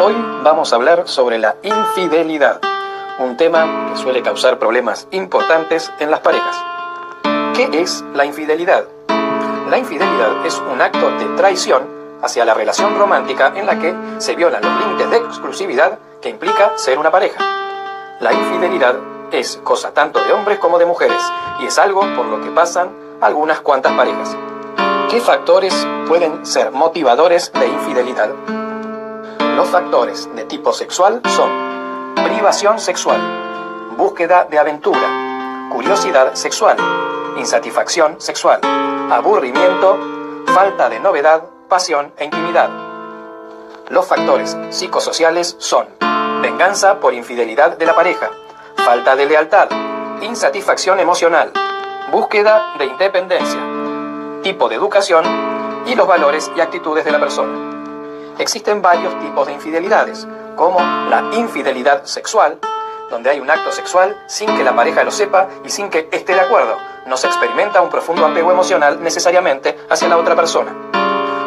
[0.00, 0.14] Hoy
[0.44, 2.60] vamos a hablar sobre la infidelidad,
[3.18, 6.56] un tema que suele causar problemas importantes en las parejas.
[7.56, 8.84] ¿Qué es la infidelidad?
[9.68, 11.82] La infidelidad es un acto de traición
[12.22, 16.78] hacia la relación romántica en la que se violan los límites de exclusividad que implica
[16.78, 17.40] ser una pareja.
[18.20, 18.94] La infidelidad
[19.32, 21.22] es cosa tanto de hombres como de mujeres
[21.58, 22.90] y es algo por lo que pasan
[23.20, 24.36] algunas cuantas parejas.
[25.10, 28.57] ¿Qué factores pueden ser motivadores de infidelidad?
[29.58, 33.20] Los factores de tipo sexual son privación sexual,
[33.96, 36.76] búsqueda de aventura, curiosidad sexual,
[37.36, 38.60] insatisfacción sexual,
[39.10, 39.98] aburrimiento,
[40.54, 42.70] falta de novedad, pasión e intimidad.
[43.88, 45.88] Los factores psicosociales son
[46.40, 48.30] venganza por infidelidad de la pareja,
[48.76, 49.68] falta de lealtad,
[50.22, 51.50] insatisfacción emocional,
[52.12, 53.60] búsqueda de independencia,
[54.40, 55.24] tipo de educación
[55.84, 57.67] y los valores y actitudes de la persona.
[58.38, 62.58] Existen varios tipos de infidelidades, como la infidelidad sexual,
[63.10, 66.34] donde hay un acto sexual sin que la pareja lo sepa y sin que esté
[66.34, 66.76] de acuerdo.
[67.06, 70.72] No se experimenta un profundo apego emocional necesariamente hacia la otra persona.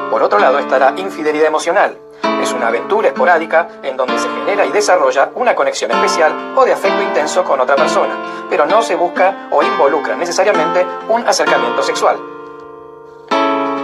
[0.09, 1.97] Por otro lado está la infidelidad emocional.
[2.42, 6.73] Es una aventura esporádica en donde se genera y desarrolla una conexión especial o de
[6.73, 8.16] afecto intenso con otra persona,
[8.50, 12.17] pero no se busca o involucra necesariamente un acercamiento sexual.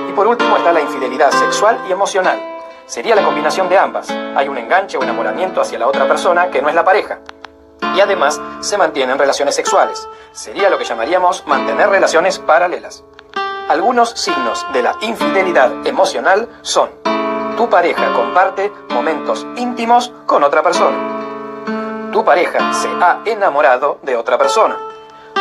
[0.09, 2.56] Y por último está la infidelidad sexual y emocional.
[2.88, 4.09] Sería la combinación de ambas.
[4.09, 7.19] Hay un enganche o enamoramiento hacia la otra persona que no es la pareja.
[7.94, 10.07] Y además se mantienen relaciones sexuales.
[10.31, 13.03] Sería lo que llamaríamos mantener relaciones paralelas.
[13.67, 16.89] Algunos signos de la infidelidad emocional son
[17.57, 20.97] tu pareja comparte momentos íntimos con otra persona.
[22.13, 24.77] Tu pareja se ha enamorado de otra persona.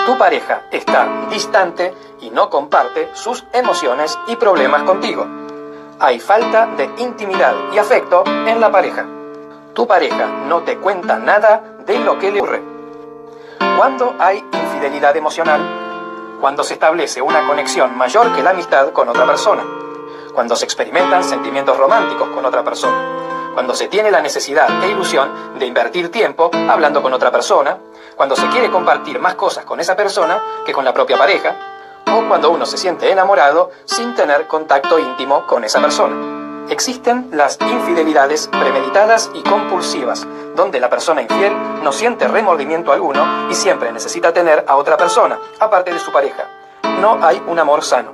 [0.05, 5.46] Tu pareja está distante y no comparte sus emociones y problemas contigo.
[5.99, 9.07] Hay falta de intimidad y afecto en la pareja.
[9.75, 12.63] Tu pareja no te cuenta nada de lo que le ocurre.
[13.77, 15.61] Cuando hay infidelidad emocional,
[16.41, 19.65] cuando se establece una conexión mayor que la amistad con otra persona
[20.37, 25.59] cuando se experimentan sentimientos románticos con otra persona, cuando se tiene la necesidad e ilusión
[25.59, 27.79] de invertir tiempo hablando con otra persona,
[28.17, 31.57] cuando se quiere compartir más cosas con esa persona que con la propia pareja,
[32.11, 36.37] o cuando uno se siente enamorado sin tener contacto íntimo con esa persona.
[36.69, 41.53] Existen las infidelidades premeditadas y compulsivas, donde la persona infiel
[41.83, 46.49] no siente remordimiento alguno y siempre necesita tener a otra persona, aparte de su pareja.
[47.01, 48.13] No hay un amor sano.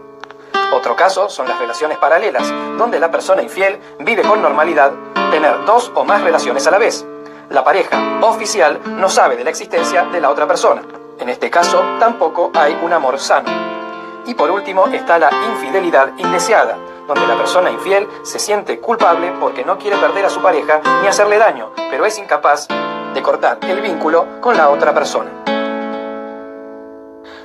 [0.75, 4.93] Otro caso son las relaciones paralelas, donde la persona infiel vive con normalidad
[5.31, 7.07] tener dos o más relaciones a la vez.
[7.49, 10.83] La pareja oficial no sabe de la existencia de la otra persona.
[11.19, 13.82] En este caso, tampoco hay un amor sano.
[14.27, 19.65] Y por último está la infidelidad indeseada, donde la persona infiel se siente culpable porque
[19.65, 23.81] no quiere perder a su pareja ni hacerle daño, pero es incapaz de cortar el
[23.81, 25.31] vínculo con la otra persona.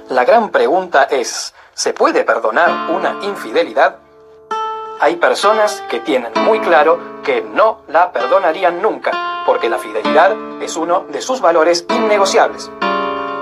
[0.10, 3.98] La gran pregunta es, ¿Se puede perdonar una infidelidad?
[5.00, 10.76] Hay personas que tienen muy claro que no la perdonarían nunca, porque la fidelidad es
[10.76, 12.72] uno de sus valores innegociables.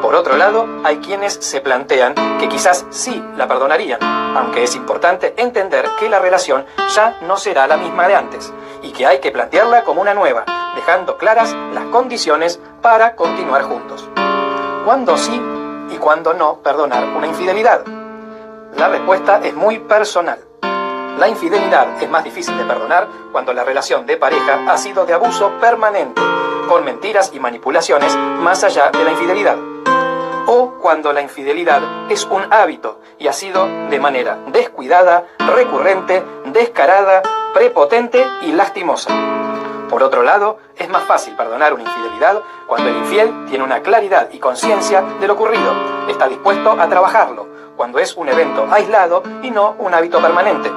[0.06, 4.04] Por otro lado, hay quienes se plantean que quizás sí la perdonarían,
[4.38, 8.92] aunque es importante entender que la relación ya no será la misma de antes y
[8.92, 10.46] que hay que plantearla como una nueva,
[10.76, 14.08] dejando claras las condiciones para continuar juntos.
[14.86, 15.42] ¿Cuándo sí
[15.90, 17.84] y cuándo no perdonar una infidelidad?
[18.78, 20.38] La respuesta es muy personal.
[21.18, 25.14] La infidelidad es más difícil de perdonar cuando la relación de pareja ha sido de
[25.14, 26.22] abuso permanente,
[26.70, 29.58] con mentiras y manipulaciones más allá de la infidelidad.
[30.85, 31.81] Cuando la infidelidad
[32.12, 37.23] es un hábito y ha sido de manera descuidada, recurrente, descarada,
[37.56, 39.09] prepotente y lastimosa.
[39.90, 44.29] Por otro lado, es más fácil perdonar una infidelidad cuando el infiel tiene una claridad
[44.31, 45.73] y conciencia de lo ocurrido,
[46.07, 50.72] está dispuesto a trabajarlo, cuando es un evento aislado y no un hábito permanente,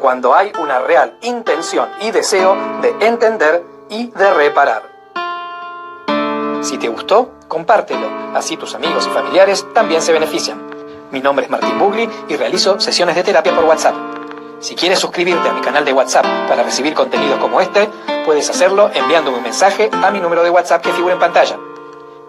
[0.00, 4.82] cuando hay una real intención y deseo de entender y de reparar.
[6.60, 10.60] Si te gustó, compártelo, así tus amigos y familiares también se benefician.
[11.10, 13.94] Mi nombre es Martín Bugli y realizo sesiones de terapia por WhatsApp.
[14.60, 17.88] Si quieres suscribirte a mi canal de WhatsApp para recibir contenidos como este,
[18.26, 21.56] puedes hacerlo enviándome un mensaje a mi número de WhatsApp que figura en pantalla.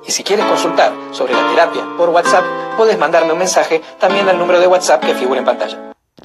[0.06, 2.44] Y si quieres consultar sobre la terapia por WhatsApp,
[2.78, 5.88] puedes mandarme un mensaje también al número de WhatsApp que figura en pantalla.